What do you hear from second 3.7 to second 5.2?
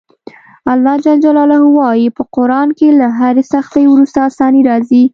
وروسته اساني راځي.